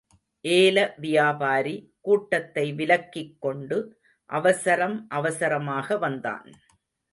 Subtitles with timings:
[0.45, 1.75] ஏல வியாபாரி,
[2.01, 3.77] கூட்டத்தை விலக்கிக் கொண்டு
[4.29, 6.49] அவசரம் அவசரமாக வந்தான்.